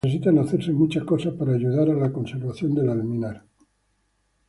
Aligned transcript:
Necesitan 0.03 0.39
hacerse 0.39 0.73
muchas 0.73 1.03
cosas 1.03 1.35
para 1.35 1.53
ayudar 1.53 1.91
a 1.91 1.93
la 1.93 2.11
conservación 2.11 2.73
del 2.73 2.89
alminar. 2.89 3.43